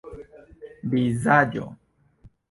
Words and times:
vizaĝo 0.93 1.65